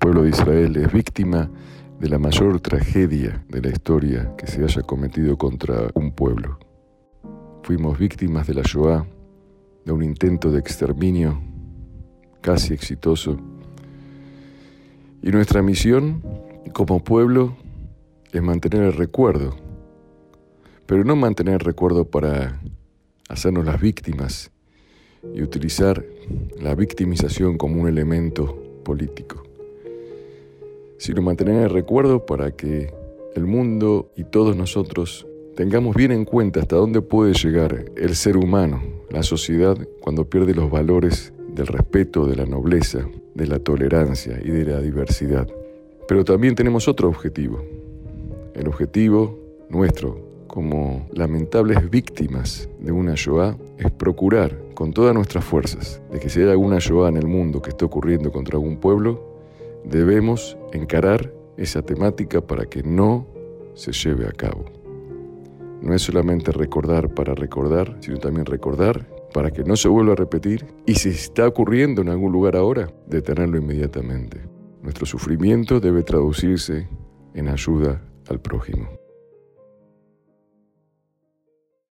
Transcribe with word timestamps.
pueblo 0.00 0.22
de 0.22 0.30
Israel 0.30 0.74
es 0.78 0.90
víctima 0.90 1.50
de 2.00 2.08
la 2.08 2.18
mayor 2.18 2.58
tragedia 2.60 3.44
de 3.50 3.60
la 3.60 3.68
historia 3.68 4.34
que 4.38 4.46
se 4.46 4.64
haya 4.64 4.80
cometido 4.80 5.36
contra 5.36 5.90
un 5.92 6.12
pueblo. 6.12 6.58
Fuimos 7.62 7.98
víctimas 7.98 8.46
de 8.46 8.54
la 8.54 8.62
Shoah, 8.62 9.06
de 9.84 9.92
un 9.92 10.02
intento 10.02 10.50
de 10.50 10.58
exterminio 10.58 11.38
casi 12.40 12.72
exitoso. 12.72 13.36
Y 15.22 15.30
nuestra 15.32 15.60
misión 15.60 16.22
como 16.72 17.04
pueblo 17.04 17.54
es 18.32 18.42
mantener 18.42 18.84
el 18.84 18.94
recuerdo, 18.94 19.54
pero 20.86 21.04
no 21.04 21.14
mantener 21.14 21.54
el 21.54 21.60
recuerdo 21.60 22.06
para 22.06 22.58
hacernos 23.28 23.66
las 23.66 23.78
víctimas 23.78 24.50
y 25.34 25.42
utilizar 25.42 26.02
la 26.58 26.74
victimización 26.74 27.58
como 27.58 27.82
un 27.82 27.88
elemento 27.88 28.56
político, 28.82 29.42
sino 31.00 31.22
mantener 31.22 31.62
el 31.62 31.70
recuerdo 31.70 32.26
para 32.26 32.50
que 32.50 32.92
el 33.34 33.46
mundo 33.46 34.12
y 34.16 34.24
todos 34.24 34.54
nosotros 34.54 35.26
tengamos 35.56 35.96
bien 35.96 36.12
en 36.12 36.26
cuenta 36.26 36.60
hasta 36.60 36.76
dónde 36.76 37.00
puede 37.00 37.32
llegar 37.32 37.86
el 37.96 38.14
ser 38.14 38.36
humano, 38.36 38.82
la 39.08 39.22
sociedad, 39.22 39.78
cuando 40.02 40.28
pierde 40.28 40.54
los 40.54 40.70
valores 40.70 41.32
del 41.54 41.68
respeto, 41.68 42.26
de 42.26 42.36
la 42.36 42.44
nobleza, 42.44 43.08
de 43.34 43.46
la 43.46 43.58
tolerancia 43.58 44.38
y 44.44 44.50
de 44.50 44.66
la 44.66 44.80
diversidad. 44.82 45.48
Pero 46.06 46.22
también 46.22 46.54
tenemos 46.54 46.86
otro 46.86 47.08
objetivo. 47.08 47.64
El 48.54 48.68
objetivo 48.68 49.38
nuestro 49.70 50.44
como 50.48 51.08
lamentables 51.14 51.88
víctimas 51.88 52.68
de 52.78 52.92
una 52.92 53.14
Shoah 53.14 53.56
es 53.78 53.90
procurar 53.90 54.54
con 54.74 54.92
todas 54.92 55.14
nuestras 55.14 55.44
fuerzas 55.44 56.02
de 56.12 56.20
que 56.20 56.28
si 56.28 56.40
hay 56.40 56.50
alguna 56.50 56.78
Shoah 56.78 57.08
en 57.08 57.16
el 57.16 57.26
mundo 57.26 57.62
que 57.62 57.70
esté 57.70 57.86
ocurriendo 57.86 58.30
contra 58.30 58.58
algún 58.58 58.76
pueblo, 58.76 59.29
debemos 59.84 60.56
encarar 60.72 61.32
esa 61.56 61.82
temática 61.82 62.40
para 62.40 62.66
que 62.66 62.82
no 62.82 63.26
se 63.74 63.92
lleve 63.92 64.26
a 64.26 64.32
cabo. 64.32 64.64
No 65.82 65.94
es 65.94 66.02
solamente 66.02 66.52
recordar 66.52 67.14
para 67.14 67.34
recordar, 67.34 67.96
sino 68.00 68.18
también 68.18 68.46
recordar 68.46 69.08
para 69.32 69.50
que 69.50 69.64
no 69.64 69.76
se 69.76 69.88
vuelva 69.88 70.12
a 70.12 70.16
repetir 70.16 70.66
y 70.86 70.94
si 70.94 71.10
está 71.10 71.46
ocurriendo 71.46 72.02
en 72.02 72.08
algún 72.08 72.32
lugar 72.32 72.56
ahora, 72.56 72.92
detenerlo 73.06 73.56
inmediatamente. 73.58 74.40
Nuestro 74.82 75.06
sufrimiento 75.06 75.80
debe 75.80 76.02
traducirse 76.02 76.88
en 77.34 77.48
ayuda 77.48 78.02
al 78.28 78.40
prójimo. 78.40 78.99